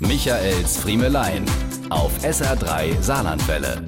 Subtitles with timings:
[0.00, 1.44] Michaels Friemelein
[1.90, 3.82] auf SR3 Saarlandwelle.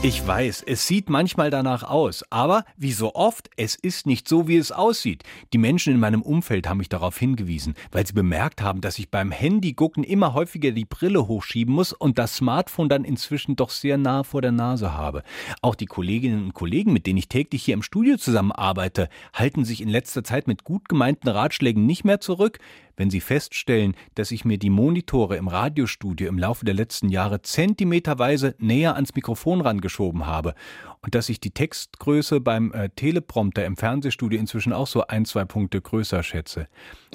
[0.00, 4.48] Ich weiß, es sieht manchmal danach aus, aber wie so oft, es ist nicht so,
[4.48, 5.24] wie es aussieht.
[5.52, 9.10] Die Menschen in meinem Umfeld haben mich darauf hingewiesen, weil sie bemerkt haben, dass ich
[9.10, 13.98] beim Handy-Gucken immer häufiger die Brille hochschieben muss und das Smartphone dann inzwischen doch sehr
[13.98, 15.24] nah vor der Nase habe.
[15.60, 19.82] Auch die Kolleginnen und Kollegen, mit denen ich täglich hier im Studio zusammenarbeite, halten sich
[19.82, 22.60] in letzter Zeit mit gut gemeinten Ratschlägen nicht mehr zurück
[22.98, 27.40] wenn Sie feststellen, dass ich mir die Monitore im Radiostudio im Laufe der letzten Jahre
[27.40, 30.54] zentimeterweise näher ans Mikrofon rangeschoben habe
[31.00, 35.44] und dass ich die Textgröße beim äh, Teleprompter im Fernsehstudio inzwischen auch so ein, zwei
[35.44, 36.66] Punkte größer schätze.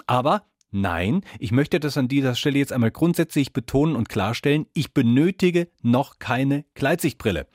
[0.07, 0.43] Aber
[0.75, 5.67] Nein, ich möchte das an dieser Stelle jetzt einmal grundsätzlich betonen und klarstellen, ich benötige
[5.83, 7.45] noch keine Gleitsichtbrille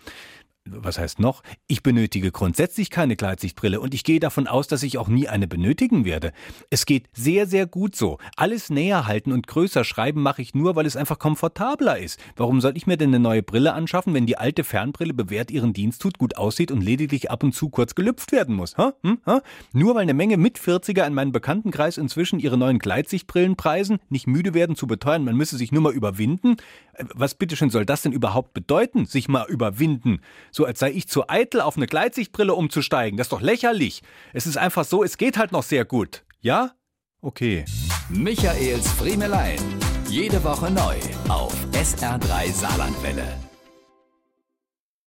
[0.70, 1.42] was heißt noch?
[1.66, 5.46] Ich benötige grundsätzlich keine Gleitsichtbrille und ich gehe davon aus, dass ich auch nie eine
[5.46, 6.32] benötigen werde.
[6.70, 8.18] Es geht sehr, sehr gut so.
[8.36, 12.20] Alles näher halten und größer schreiben mache ich nur, weil es einfach komfortabler ist.
[12.36, 15.72] Warum soll ich mir denn eine neue Brille anschaffen, wenn die alte Fernbrille bewährt ihren
[15.72, 18.76] Dienst tut, gut aussieht und lediglich ab und zu kurz gelüpft werden muss?
[18.76, 18.94] Ha?
[19.02, 19.18] Hm?
[19.26, 19.42] Ha?
[19.72, 24.54] Nur weil eine Menge Mit-40er in meinem Bekanntenkreis inzwischen ihre neuen Gleitsichtbrillen preisen, nicht müde
[24.54, 26.56] werden zu beteuern, man müsse sich nur mal überwinden.
[26.94, 30.20] Äh, was bitteschön soll das denn überhaupt bedeuten, sich mal überwinden?
[30.58, 33.16] So als sei ich zu eitel, auf eine Gleitsichtbrille umzusteigen.
[33.16, 34.02] Das ist doch lächerlich.
[34.32, 36.24] Es ist einfach so, es geht halt noch sehr gut.
[36.40, 36.72] Ja?
[37.20, 37.64] Okay.
[38.08, 39.60] Michaels Friemelein.
[40.08, 40.96] Jede Woche neu
[41.28, 43.47] auf SR3 Saarlandwelle.